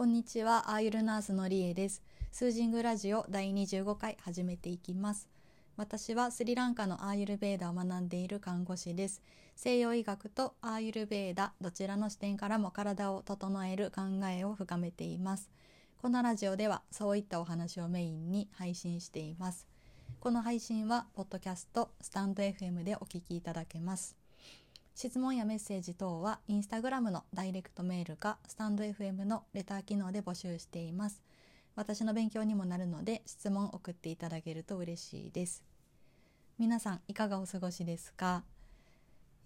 [0.00, 2.02] こんにちは、アーユルナースのりえです。
[2.32, 5.28] スージングラジオ第25回始めていきます。
[5.76, 9.20] 私はスリランカのアーユルベーダを学んでいる看護師です。
[9.56, 15.50] 西洋医学とアーユルベーダ、どちらの視点からも体を整える考えを深めています。
[16.00, 19.66] このラジオではそういったお話をメインに配信しています。
[20.18, 24.16] この配信は、ポッドキャスト、スタンド FM でお聞きいただけます。
[25.02, 31.22] 質問やメッセージ等はインスタグラムのダイレクトメールかスタンド FM のレター機能で募集しています。
[31.74, 35.64] 私の勉強にもなるので質問を送っていただけると嬉しいです。
[36.58, 38.44] 皆さんいかがお過ごしですか？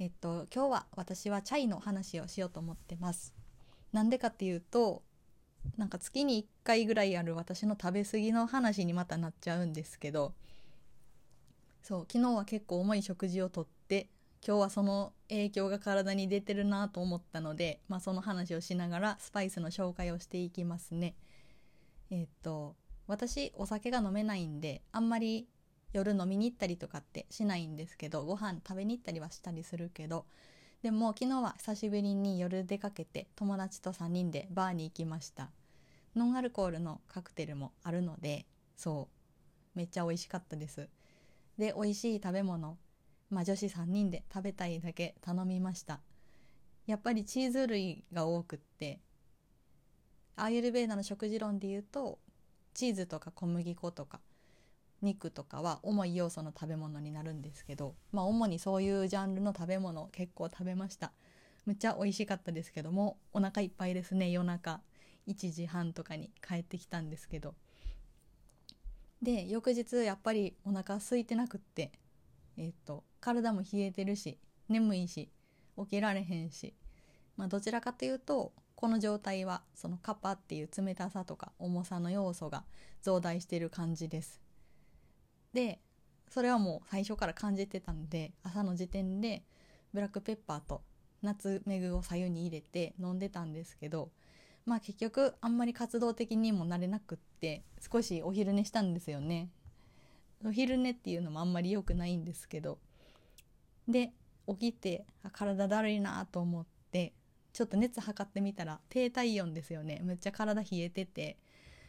[0.01, 3.33] えっと今日は私はチャイの話をしようと思ってます。
[3.93, 5.05] なんでかっていうと
[5.77, 10.35] なんか月に1回ぐらいある私の食べ過ぎの話にまたなっちゃうんですけど
[11.81, 13.71] そう昨日は結構重い食事をとって
[14.47, 21.15] 今日はその影響が体に出てるなと思ったので、まあ、その話をしながらスパイスの紹介をしていきますね。
[22.11, 22.77] えっと
[23.07, 25.49] 私お酒が飲めないんであんまり
[25.95, 30.27] 夜飲みに行ったりとかってしないんですけどご飯食べに行ったりはしたりするけど
[30.83, 35.51] でも昨日は久しぶりに夜出かけて友達と3人でバーに行きました
[36.15, 38.45] ノンアルコールのカクテルもあるので
[38.77, 39.09] そ
[39.75, 40.89] うめっちゃ美味しかったです
[41.57, 42.77] で美味しい食べ物
[43.35, 46.01] まあ女子3人で食べたいだけ頼みました。
[46.87, 49.01] やっぱりチーズ類が多くって
[50.37, 52.19] アーユルベーダの食事論で言うと
[52.75, 54.21] チーズとか小麦粉とか
[55.01, 61.13] 肉とかは重い要素の食べ物になるんですけどまあ主にそういうジャンルの食べ物を結構食べました。
[61.67, 64.81] むっちゃ美味しかったですけどもお腹いっぱいですね夜中。
[65.27, 67.55] 1時半とかに帰ってきたんですけど。
[69.23, 71.93] で翌日やっぱりお腹空いてなくって
[72.59, 75.31] えっ、と体も冷えてるし眠いし
[75.79, 76.75] 起きられへんし、
[77.39, 82.65] まあ、どちらかというとこの状態はそのカパっていう冷たさとか重さの要素が
[83.01, 84.43] 増大してる感じです。
[85.55, 85.81] で
[86.29, 89.45] それはもう最初から感じてたんで朝の時点で
[89.95, 90.83] ブラックペッパーと
[91.23, 94.11] ナツメグを左右に入れて飲んでたんですけど
[94.67, 99.49] まあ結局あんまり活動的にもなれなくって少しお昼寝したんですよね。
[100.45, 102.79] お昼寝っていうのもあんまり良くないんですけど
[103.89, 104.13] で
[104.49, 107.13] 起きてあ体だるいなと思って
[107.53, 110.01] ちょっと熱測ってみたら低体温ですよね。
[110.03, 111.39] むっちゃ体冷えてて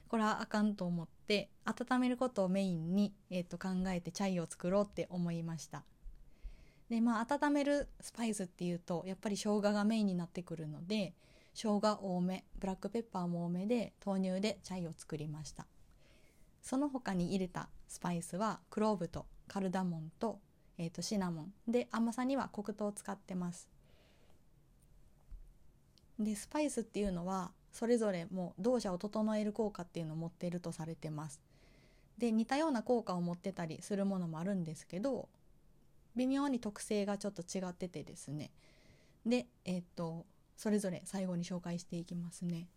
[0.07, 5.83] これはあかんと思って温めることをメインに、えー、と考えてチャイを作ろうって思いました。
[6.89, 11.15] でまあ温めるスパイスっていうとやっぱり生姜がメインになってくるので
[11.55, 15.65] 生姜多めブラックペッパーも多めで豆乳でチャイを作りました。
[16.61, 20.39] その他に入れたスパイスはクローブとカルダモンと,、
[20.77, 21.53] えー、とシナモン。
[21.67, 23.67] で甘さには黒糖を使ってます。
[26.19, 31.41] でスパイスっていうのはそれぞれもう動作を整える効果っていうのを持っているとされてます。
[32.17, 35.27] で似たような効果を持ってたりするものもあるんですけど
[36.15, 38.51] 微妙に特性がちょっと違っててですね。
[39.25, 40.25] でえっ、と
[40.55, 42.67] それぞれ最後に紹介していきますね。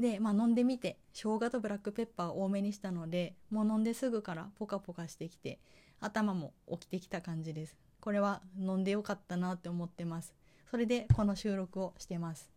[0.00, 5.58] で、まあ、飲んでみて生姜とブラックペッパー多めにしたのでもう飲んですぐからポカポカしてきて
[6.00, 7.76] 頭も起きてきた感じです。
[8.00, 10.32] これは飲んでよかったなって思ってます。
[10.70, 12.50] それでこの収録をしてます。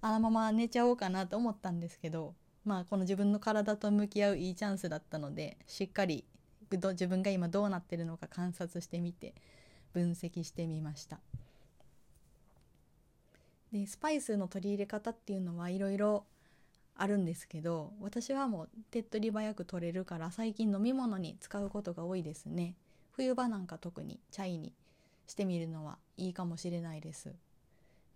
[0.00, 6.24] あのまま寝ちゃおうかなと思ったんですけどまあこの自分の体と向き合ういいチャンスだったのでしっかり
[6.70, 9.34] 自分が今どうなってるのか観察してみて
[9.92, 11.18] 分析してみました。
[13.74, 16.24] でスパイスの取り入れ方っていうのはいろいろ
[16.94, 22.76] あるんですけど私はもう手っ取り早く取れるから最近飲み物に使うことが多いですね。
[23.10, 24.72] 冬場なんか特にチャイに
[25.26, 27.34] してみるのはいいかもしれないです。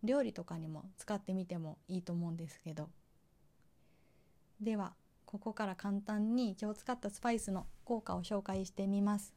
[0.04, 2.88] 料理とかにも使ってみてもいいと思うんですけど。
[4.60, 4.94] では
[5.26, 9.34] ここから簡単に今日使ったスパイスの効果を紹介してみます。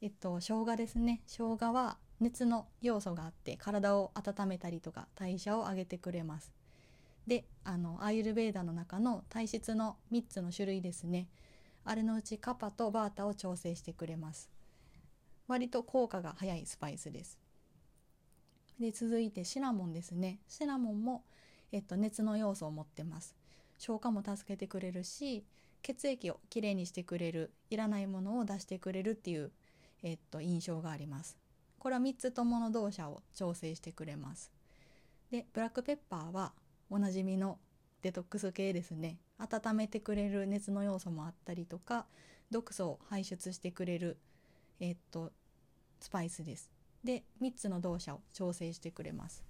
[0.00, 1.20] えっと生姜ですね。
[1.26, 6.52] 生姜は熱の要素があって体を温めたりとか代謝を上げてくれます。
[7.26, 11.28] であのアーユルベーダの中の体質の3つの種類ですね。
[11.84, 14.50] あれのうちカパとバータを調整してくれます。
[15.46, 17.38] 割と効果が早いスパイスです。
[18.80, 20.40] で続いてシナモンですね。
[20.48, 21.24] シナモンも、
[21.72, 23.34] えっと、熱の要素を持ってます。
[23.78, 25.44] 消化も助けてくれるし
[25.82, 29.52] 血液をきれいにしてくれるいらないものを出してくれるっていう、
[30.02, 31.36] えっと、印象があります。
[31.78, 34.50] これは3つともの動作を調整してくれます。
[35.30, 36.52] でブラックペッパーは
[36.90, 37.58] おなじみの
[38.02, 39.18] デトックス系ですね。
[39.38, 42.06] 温めてくれる熱の要素もあったりとか
[42.50, 44.18] 毒素を排出してくれる
[44.80, 45.32] えっと
[46.00, 46.70] スパイスです。
[47.04, 49.44] で3つの動作を調整してくれます。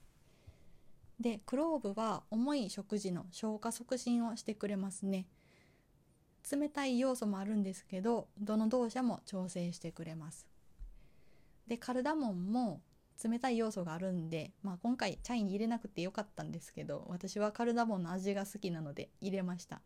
[1.21, 5.27] でクローブは重い食事の消化促進をしてくれますね。
[6.51, 10.47] 冷たい要素もあるんですけどどの動作も調整してくれます。
[11.69, 12.81] でカルダモンも
[13.23, 19.81] 冷たい要素があるんで、まあ、今回チャイに入れなくてよかったんですけど私はカルダモンの味が好きなので入れました。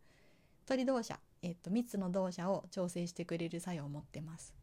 [0.65, 4.55] 鳥動作、えっと、3つの動作を調整してくれる作用を持ってます。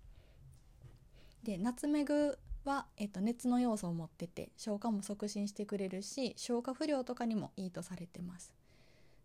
[1.44, 8.54] でナツメグは、えっと、熱の要素を持ってて消化も促進してくれるし消化不良とかにもいいとされてます。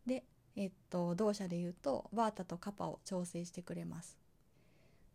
[0.06, 0.24] で
[0.56, 4.16] えっと同社で言うとバータとカパを調整してくれます。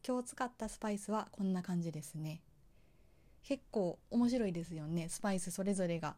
[0.07, 2.41] 今日使ったスパイスはこんな感じですね。
[3.43, 5.09] 結構面白いですよね。
[5.09, 6.15] スパイスそれぞれが。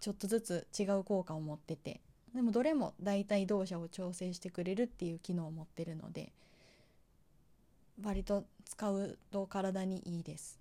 [0.00, 2.00] ちょっとずつ違う効果を持ってて。
[2.34, 6.32] でもどれも大体動作を調整してくれるっていう機能を持ってるので。
[8.02, 10.58] 割と使うと体にいいです。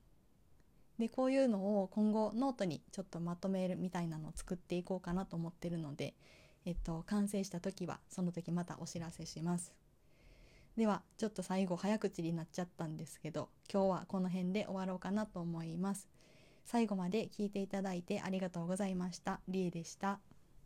[0.99, 6.13] でこういうのを今後ノートにちょっとまとめるみたいなのを作っていこうかなと思ってるので、
[6.65, 9.73] えっと、完成した時はその時またお知らせします。
[10.77, 16.09] ではちょっと最後早口になっちゃったんですけど今日はこの辺で終わろうかなと思います。
[16.65, 19.39] 最後まで聞いていただいてありがとうございました。
[19.47, 20.19] りえでした。